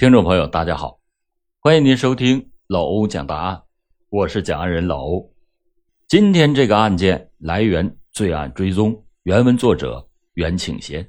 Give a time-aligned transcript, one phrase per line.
[0.00, 0.98] 听众朋友，大家好，
[1.58, 3.62] 欢迎您收听老欧讲大案，
[4.08, 5.30] 我是讲案人老欧。
[6.08, 8.94] 今天这个案件来源《罪案追踪》，
[9.24, 11.06] 原文作者袁庆贤。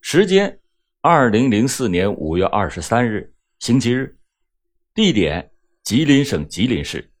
[0.00, 0.58] 时间：
[1.02, 4.18] 二零零四年五月二十三日，星期日。
[4.92, 5.52] 地点：
[5.84, 7.12] 吉林省吉林市。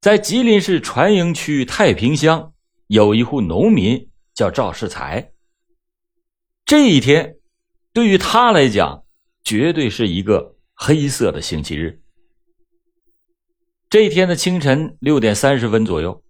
[0.00, 2.54] 在吉林市船营区太平乡，
[2.86, 5.32] 有一户农民叫赵世才。
[6.68, 7.36] 这一天，
[7.94, 9.02] 对于他来讲，
[9.42, 11.98] 绝对是一个黑色的星期日。
[13.88, 16.22] 这一天的清晨六点三十分左右，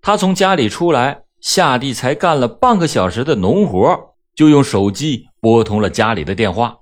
[0.00, 6.78] 他从家里出来，下地才干了半个小时的农活，就用手机拨通了家里的电话，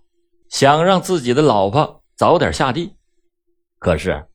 [0.49, 2.95] 想让自己的老婆早点下地。
[3.81, 4.29] 可是，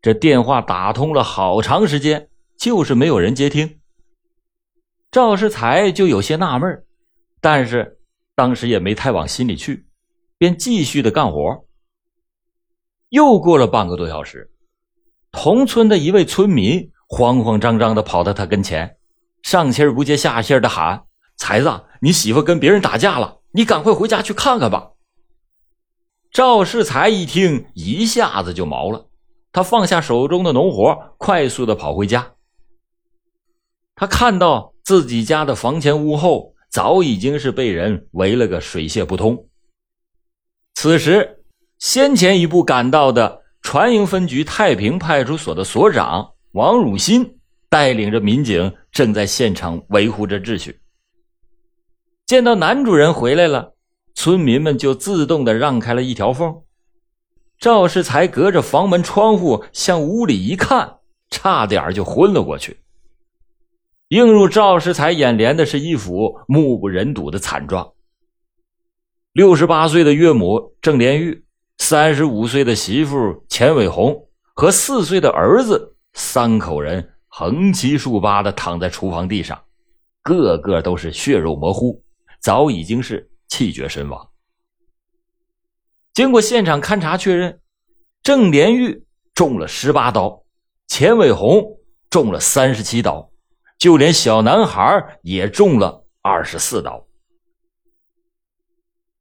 [0.00, 2.28] 这电话打通了好长时间，
[2.58, 3.78] 就是没有人接听。
[5.12, 6.84] 赵世才就有些纳闷
[7.44, 7.98] 但是
[8.34, 9.86] 当时也没太往心里去，
[10.38, 11.66] 便继续的干活。
[13.10, 14.50] 又过了半个多小时，
[15.30, 18.96] 同村的一位村民慌慌张张的跑到他跟前，
[19.42, 21.04] 上气不接下气的喊
[21.36, 24.92] ：“才子，你媳妇跟别人打架了，你赶快回家去看看吧。”
[26.32, 29.10] 赵世才一听，一下子就毛了，
[29.52, 32.32] 他放下手中的农活，快速的跑回家。
[33.94, 36.50] 他看到自己家的房前屋后。
[36.72, 39.46] 早已经是被人围了个水泄不通。
[40.74, 41.44] 此时，
[41.78, 50.80] 先前一步赶到的船营分局太平派出所的所长王汝新带领着民警正在现场维护着秩序。
[52.24, 53.74] 见到男主人回来了，
[54.14, 56.62] 村民们就自动的让开了一条缝。
[57.58, 62.78] 赵世才隔着房门窗户向屋里一看，差点就昏了过去。
[64.12, 67.94] 映入赵世才眼帘的是一幅目不忍睹的惨状：
[69.32, 71.46] 六十八岁的岳母郑连玉，
[71.78, 79.58] 三十五岁的媳妇钱伟红和四岁的儿子三口人横七竖八的躺在厨房地上，
[80.20, 82.04] 个个都是血肉模糊，
[82.38, 84.28] 早已经是气绝身亡。
[86.12, 87.58] 经过现场勘查确认，
[88.22, 90.44] 郑连玉中了十八刀，
[90.86, 91.64] 钱伟红
[92.10, 93.31] 中了三十七刀。
[93.82, 97.04] 就连小男孩也中了二十四刀。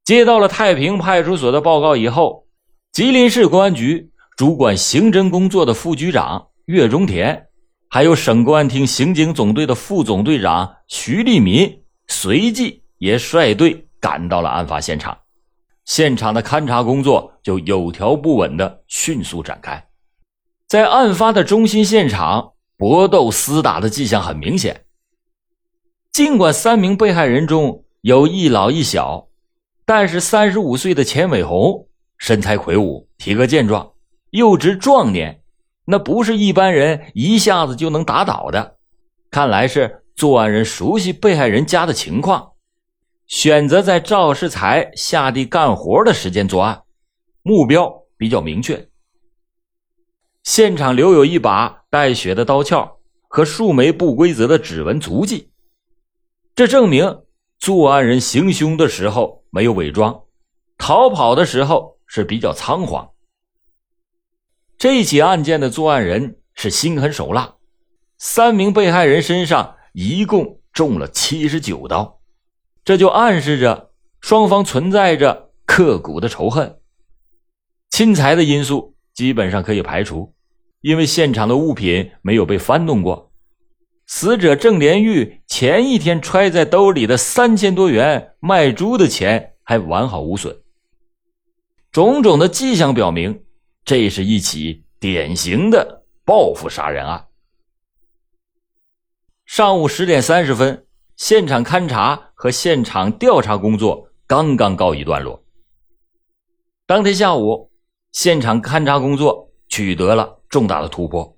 [0.03, 2.45] 接到了太平派出所的报告以后，
[2.91, 7.47] 吉林市公安局主管刑侦工作的副局长岳中田，
[7.89, 15.17] 还有省公安厅刑警总队的副总队长徐立民，随即也率队赶到了案发现场。
[15.85, 19.83] 现场的勘查工作就有条不紊的迅速展开，
[20.67, 22.50] 在案发的中心现场。
[22.81, 24.85] 搏斗厮打的迹象很明显。
[26.11, 29.27] 尽管三名被害人中有一老一小，
[29.85, 31.87] 但是三十五岁的钱伟红
[32.17, 33.91] 身材魁梧，体格健壮，
[34.31, 35.43] 又值壮年，
[35.85, 38.77] 那不是一般人一下子就能打倒的。
[39.29, 42.53] 看来是作案人熟悉被害人家的情况，
[43.27, 46.81] 选择在赵世才下地干活的时间作案，
[47.43, 48.87] 目标比较明确。
[50.43, 52.97] 现场留有一把带血的刀鞘
[53.27, 55.51] 和数枚不规则的指纹足迹，
[56.55, 57.21] 这证明
[57.59, 60.23] 作案人行凶的时候没有伪装，
[60.77, 63.07] 逃跑的时候是比较仓皇。
[64.77, 67.55] 这起案件的作案人是心狠手辣，
[68.17, 72.19] 三名被害人身上一共中了七十九刀，
[72.83, 73.91] 这就暗示着
[74.21, 76.79] 双方存在着刻骨的仇恨。
[77.91, 78.95] 侵财的因素。
[79.21, 80.33] 基本上可以排除，
[80.81, 83.31] 因为现场的物品没有被翻动过。
[84.07, 90.59] 死者郑连玉前一天揣在兜里的三千多元卖猪的钱还完好无损。
[91.91, 93.43] 种种的迹象表明，
[93.85, 97.27] 这是一起典型的报复杀人案。
[99.45, 105.43] 上午十点三十分，现场勘查和现场调查工作刚刚告一段落。
[106.87, 107.70] 当天下午。
[108.11, 111.37] 现场勘查工作取得了重大的突破。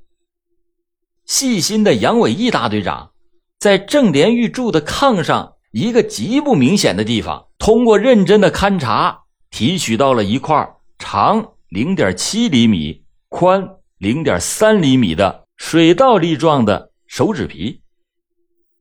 [1.25, 3.11] 细心的杨伟义大队长
[3.59, 17.81] 在郑连玉住的炕上一个极不明显的地方，通过认真的勘查，提取到了一块长零点七厘米、宽零点三厘米的水稻粒状的手指皮，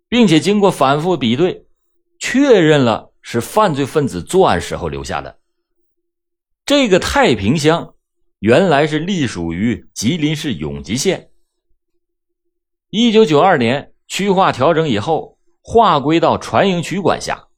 [0.08, 1.64] 并且经过反复比对，
[2.18, 5.38] 确认了是犯罪分子作案时候留下的。
[6.64, 7.94] 这个太平乡
[8.38, 11.30] 原来是隶属于吉林市永吉县。
[12.90, 17.48] 一九九二年区划调整以后，划归到船营区管辖。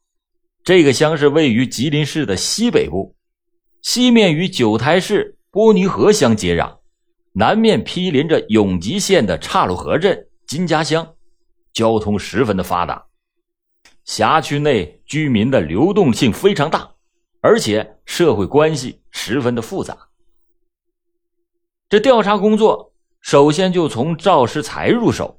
[0.63, 3.15] 这个乡是位于吉林市的西北部，
[3.83, 6.79] 西面与九台市波尼河乡接壤，
[7.33, 11.15] 南面毗邻着永吉县的岔路河镇金家乡，
[11.75, 13.05] 交通十分的发达。
[14.07, 16.94] 辖区内居民的流动性非常大，
[17.45, 20.09] 而且社会关系十分的复杂。
[21.91, 25.39] 这调查工作首先就从赵世才入手，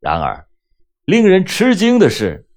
[0.00, 0.48] 然而
[1.04, 2.48] 令人吃惊的是，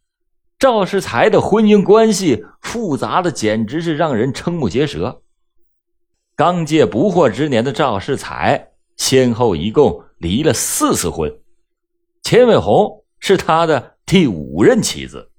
[0.58, 5.22] 赵世才的婚姻关系复杂的简直是让人瞠目结舌。
[6.36, 11.32] 刚届不惑之年的赵世才，先后一共离了四次婚，
[12.24, 13.94] 钱伟红是他的。
[14.06, 15.32] 第五任妻子，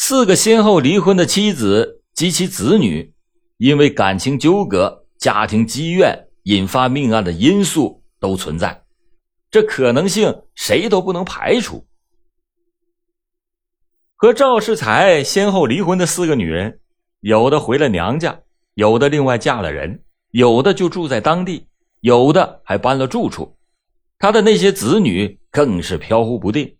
[0.00, 3.12] 四个先后离婚的妻子及其子女，
[3.56, 8.84] 因为感情纠葛、家庭积怨引发命案的因素都存在，
[9.50, 11.84] 这可能性谁都不能排除。
[14.14, 16.78] 和赵世才先后离婚的四个女人，
[17.20, 18.40] 有的回了娘家，
[18.74, 21.66] 有的另外嫁了人，有的就住在当地，
[22.00, 23.58] 有的还搬了住处。
[24.16, 26.77] 他的那些子女更是飘忽不定。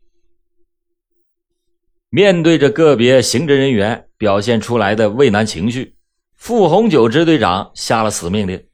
[2.10, 5.94] 面对着个别刑侦人员表现出来的畏难情绪，
[6.37, 8.64] 傅红九支队长下了死命令。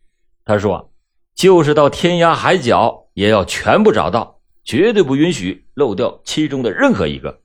[0.44, 0.92] 他说
[1.34, 7.40] ：“就是到天涯海角，也要全部找到，绝对不允许漏掉其中的任何一个。”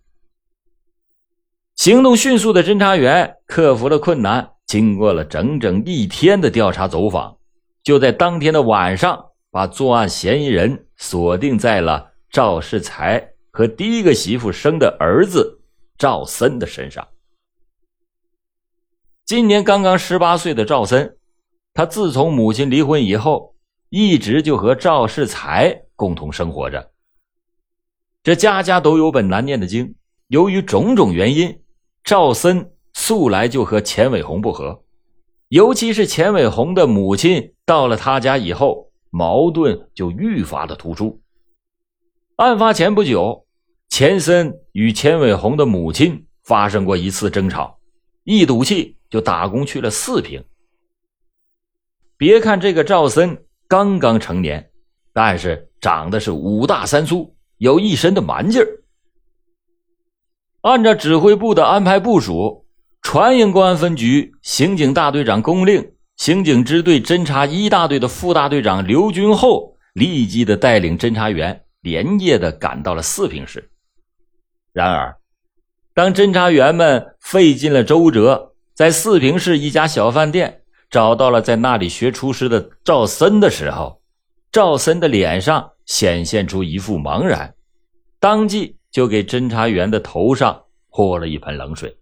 [1.76, 7.38] 行动迅速的侦查员克服了困难，经过了整整一天的调查走访，
[7.84, 9.26] 就在当天的晚上。
[9.52, 15.59] 把作案嫌疑人锁定在了赵世才和第一个媳妇生的儿子
[16.00, 17.08] 赵森的身上。
[19.26, 21.18] 今年刚刚十八岁的赵森，
[21.76, 23.54] 他自从母亲离婚以后，
[23.90, 26.90] 一直就和赵世才共同生活着。
[28.24, 29.94] 这家家都有本难念的经，
[30.30, 31.62] 由于种种原因，
[32.04, 34.84] 赵森素来就和钱伟红不和，
[35.50, 38.90] 尤其是钱伟红的母亲到了他家以后。
[39.12, 41.20] 矛盾就愈发的突出。
[42.36, 43.48] 案发前不久，
[43.90, 47.80] 钱森与钱伟红的母亲发生过一次争吵，
[48.24, 50.42] 一赌气就打工去了四平。
[52.16, 54.72] 别看这个赵森刚刚成年，
[55.12, 58.68] 但是长得是五大三粗，有一身的蛮劲儿。
[60.62, 62.66] 按照指挥部的安排部署，
[63.02, 65.94] 船营公安分局刑警大队长龚令。
[66.16, 73.72] 刑警支队侦查一大队的副大队长刘军厚立即的带领侦查员连夜的赶到了四平市。
[74.74, 75.18] 然而，
[75.94, 84.02] 当侦查员们费尽了周折，在四平市一家小饭店找到了在那里学厨师的赵森的时候，
[84.52, 87.54] 赵森的脸上显现出一副茫然，
[88.20, 91.98] 当即就给侦查员的头上泼了一盆冷水。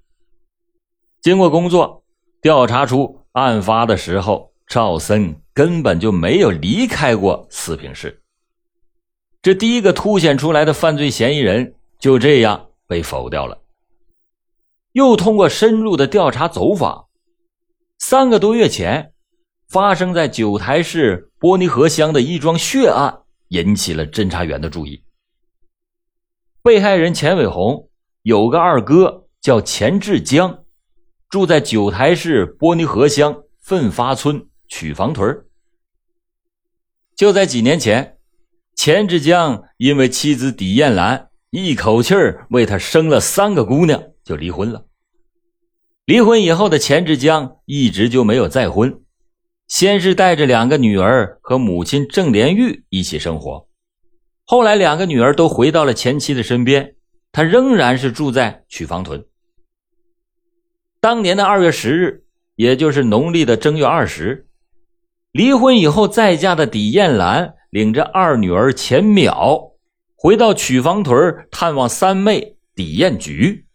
[1.22, 2.04] 经过工作
[2.42, 3.24] 调查出。
[3.34, 8.20] 案发的时候，赵森根本就没有离开过四平市。
[9.44, 13.62] 这第一个凸显出来的犯罪嫌疑人就这样被否掉了。
[14.92, 17.08] 又通过深入的调查走访，
[17.98, 19.14] 三个多月前
[19.68, 25.04] 发生在九台市波尼河乡的一桩血案引起了侦查员的注意。
[26.62, 27.90] 被害人钱伟红
[28.24, 30.64] 有个二哥叫钱志江。
[31.30, 35.46] 住在九台市波尼河乡奋发村曲房屯
[37.18, 38.18] 就在几年前，
[38.76, 44.86] 钱志江因为妻子狄艳兰一口气儿为他生了三个姑娘，就离婚了。
[46.06, 49.02] 离婚以后的钱志江一直就没有再婚，
[49.68, 53.68] 先是带着两个女儿和母亲郑连玉一起生活，
[54.46, 56.94] 后来两个女儿都回到了前妻的身边，
[57.32, 59.26] 他仍然是住在曲房屯。
[61.00, 62.24] 当年的二月十日，
[62.56, 64.48] 也就是农历的正月二十，
[65.32, 69.74] 离婚以后再嫁的李艳兰领着二女儿钱淼
[70.20, 73.68] 回到曲房屯探望三妹李艳菊。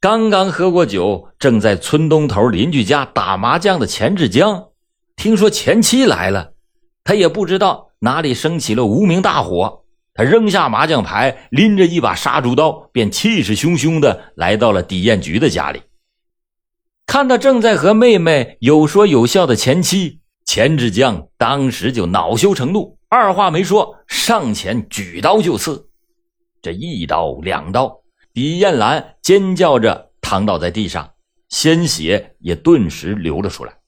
[0.00, 4.68] 刚刚喝过酒，正在村东头邻居家打麻将的钱志江，
[5.14, 6.54] 听说前妻来了，
[7.04, 9.84] 他也不知道哪里升起了无名大火。
[10.14, 15.82] 他扔下麻将牌，拎着一把杀猪刀，便气势汹汹的来到了李艳菊的家里。
[17.04, 25.88] 看到正在和妹妹有说有笑的前妻钱志江，当时就恼羞成怒，二话没说，上前举刀就刺。
[26.60, 28.00] 这一刀两刀，
[28.32, 31.12] 李艳兰尖叫着躺倒在地上，
[31.48, 33.78] 鲜血也顿时流了出来。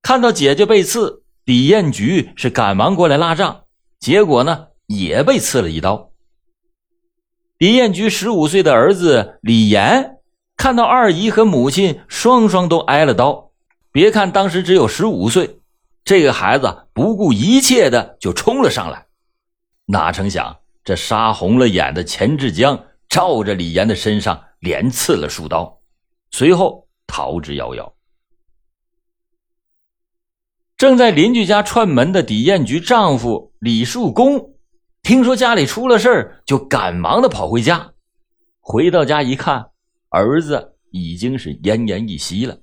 [0.00, 3.64] 看到姐姐被刺，李艳菊是赶忙过来拉账，
[4.00, 4.68] 结果呢？
[4.86, 6.12] 也被刺了一刀。
[7.58, 10.16] 李彦菊十五岁的儿子李岩
[10.56, 13.50] 看到二姨和母亲双双都挨了刀，
[13.92, 15.57] 别看当时只有十五岁，
[16.08, 19.08] 这个孩子不顾一切的就冲了上来，
[19.84, 25.82] 哪成想这杀红了眼的钱志江照着李岩的身上连刺了数刀，
[26.30, 27.92] 随后逃之夭夭。
[30.78, 34.54] 正在邻居家串门的李艳菊丈夫李树公，
[35.02, 37.92] 听说家里出了事就赶忙的跑回家。
[38.60, 39.72] 回到家一看，
[40.08, 42.58] 儿子已经是奄奄一息了。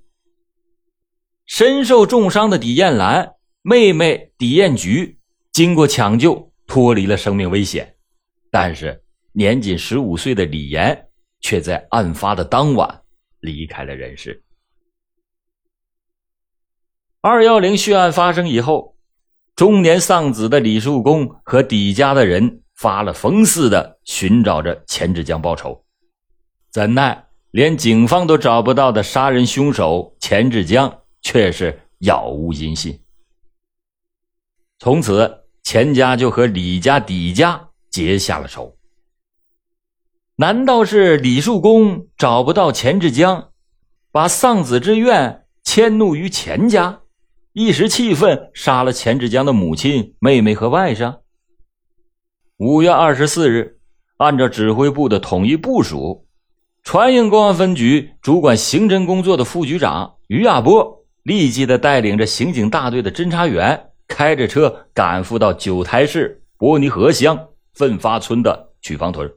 [1.46, 5.20] 身受重伤的李艳兰妹妹李艳菊
[5.52, 7.96] 经过抢救，脱离了生命危险，
[8.52, 11.08] 但是年仅十五岁的李岩
[11.42, 13.02] 却在案发的当晚
[13.40, 14.44] 离开了人世。
[17.22, 18.96] 二幺零血案发生以后，
[19.56, 25.86] 中年丧子的李树公和底家的人发了疯似的寻找着钱志江报仇，
[26.72, 33.02] 怎奈连警方都找不到的杀人凶手钱志江却是杳无音信。
[34.78, 38.78] 从此，钱家就和李家、底家结下了仇。
[40.36, 43.50] 难道是李树公找不到钱志江，
[44.12, 47.02] 把丧子之怨迁怒于钱家？
[47.54, 51.22] 一时气愤，杀了钱志江的母亲、妹妹和外甥。
[52.58, 53.80] 五月二十四日，
[54.18, 56.28] 按照指挥部的统一部署，
[56.84, 60.95] 船营公安分局主管刑侦工作的副局长于亚波
[61.26, 69.34] 立即的带领着刑警大队的侦查员，开着车赶赴到九台市伯尼河乡奋发村的曲房屯。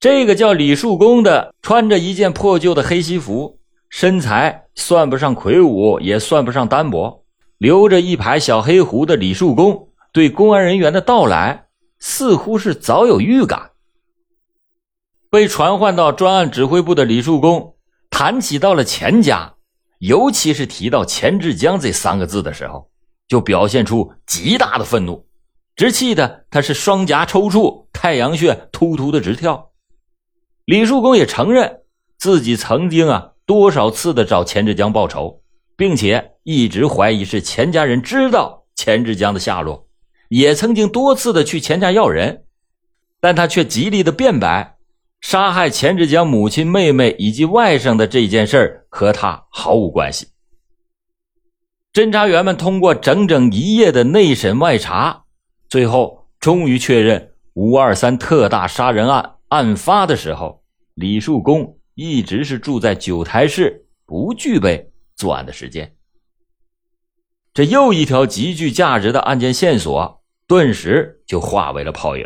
[0.00, 3.60] 这个叫李树公的，穿着一件破旧的黑西服。
[3.90, 7.24] 身材算不上魁梧，也算不上单薄，
[7.58, 11.66] 留着一排小黑胡的李树公对公安人员的到来
[11.98, 13.72] 似乎是早有预感。
[15.30, 17.74] 被传唤到专案指挥部的李树公
[18.18, 19.54] 谈起到了钱家，
[20.00, 22.90] 尤其是提到钱志江这三个字的时候，
[23.28, 25.24] 就表现出极大的愤怒，
[25.76, 29.70] 直气的他是双颊抽搐，太阳穴突突的直跳。
[30.64, 31.82] 李树公也承认
[32.18, 33.34] 自己曾经啊。
[33.46, 35.40] 多少次的找钱志江报仇，
[35.76, 39.86] 并且一直怀疑是钱家人知道钱志江的下落，
[40.28, 42.42] 也曾经多次的去钱家要人，
[43.20, 44.76] 但他却极力的辩白，
[45.20, 50.28] 杀害钱志江母亲、妹妹以及外甥的这件事和他毫无关系。
[51.92, 55.24] 侦查员们通过整整一夜的内审外查，
[55.68, 60.62] 最后终于确认五二三特大杀人案案发的时候，
[60.94, 61.74] 李树功。
[62.00, 65.96] 一直是住在九台市，不具备作案的时间。
[67.52, 72.24] 这又一条极具价值的案件线索，顿时就化为了泡影。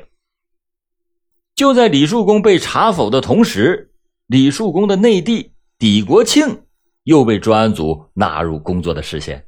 [1.62, 3.92] 就在李树公被查否的同时，
[4.26, 6.62] 李树公的内弟李国庆
[7.04, 9.46] 又被专案组纳入工作的视线。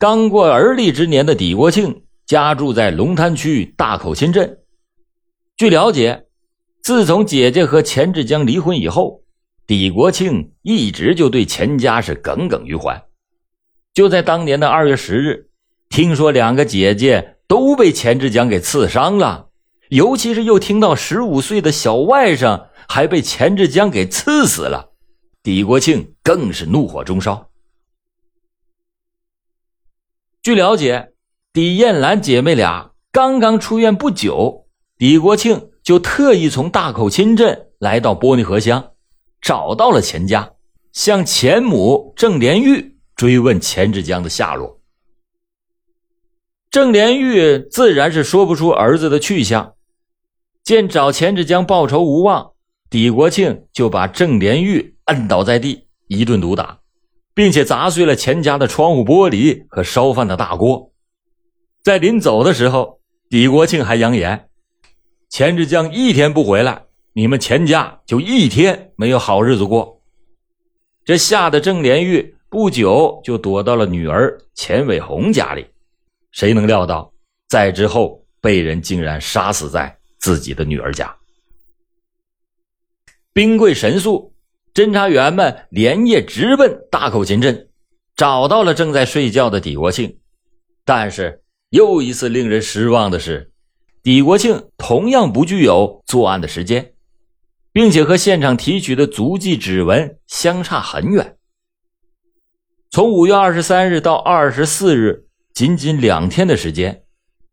[0.00, 4.58] 刚过而立之年的李国庆家住在龙潭区大口新镇，
[5.56, 6.26] 据了解。
[6.82, 9.22] 自从姐姐和钱志江离婚以后，
[9.68, 13.00] 李国庆一直就对钱家是耿耿于怀。
[13.94, 15.50] 就在当年的二月十日，
[15.88, 19.49] 听说两个姐姐都被钱志江给刺伤了，
[19.90, 24.92] 尤其是又听到十五岁的小外甥还被钱志江给刺死了，
[25.44, 27.50] 李国庆更是怒火中烧。
[30.42, 31.12] 据了解，
[31.52, 34.66] 李艳兰姐妹俩刚刚出院不久，
[34.96, 35.68] 李国庆。
[35.82, 38.92] 就特意从大口亲镇来到波尼河乡，
[39.40, 40.52] 找到了钱家，
[40.92, 44.78] 向钱母郑连玉追问钱志江的下落。
[46.70, 49.74] 郑连玉自然是说不出儿子的去向，
[50.70, 52.52] 见找钱志江报仇无望，
[52.90, 56.78] 李国庆就把郑连玉摁倒在地，一顿毒打，
[57.34, 60.92] 并且砸碎了钱家的窗户玻璃和烧饭的大锅。
[61.82, 63.00] 在临走的时候，
[63.30, 64.48] 李国庆还扬言。
[65.28, 66.84] 钱志江一天不回来，
[67.14, 70.00] 你们钱家就一天没有好日子过。
[71.04, 75.66] 这吓得郑连玉不久就躲到了女儿钱伟红家里。
[76.30, 77.12] 谁能料到，
[77.48, 81.16] 在之后被人竟然杀死在自己的女儿家。
[83.32, 84.32] 兵贵神速，
[84.72, 87.68] 侦查员们连夜直奔大口琴镇，
[88.16, 90.18] 找到了正在睡觉的李国庆。
[90.84, 93.48] 但是又一次令人失望的是。
[94.02, 96.94] 李国庆同样不具有作案的时间，
[97.70, 101.36] 并且和现场提取的足迹指纹相差很远。
[102.90, 107.04] 从五月二十三日到二十四日，仅仅两天的时间，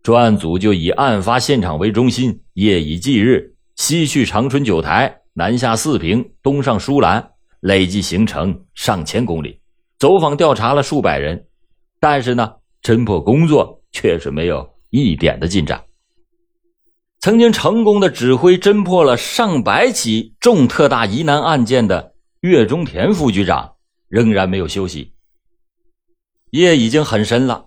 [0.08, 9.60] 专案组就以案发现场为中心，夜以继日，西去长春九台，南下四平，东上舒兰，累计行程上千公里，
[10.00, 11.48] 走访调查了数百人，
[12.00, 15.84] 但是呢，侦破工作却是没有一点的进展。
[17.20, 23.74] 曾经成功的指挥侦破了上百起重特大疑难案件的岳中田副局长，
[24.08, 25.12] 仍然没有休息。
[26.52, 27.66] 夜已经很深了。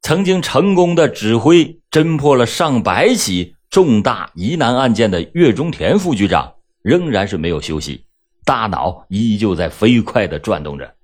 [0.00, 8.04] 曾经成功的指挥侦破了上百起重大疑难案件的岳中田副局长，仍然是没有休息，
[8.44, 10.94] 大脑依旧在飞快的转动着。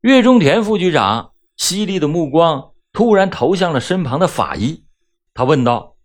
[0.00, 4.84] 岳中田副局长犀利的目光突然投向了身旁的法医，
[5.32, 5.96] 他问道：“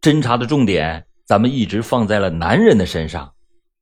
[0.00, 3.34] 侦查的重点，咱们一直放在了男人的身上，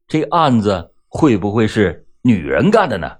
[0.08, 3.16] 这案子会不会是女人干的呢？”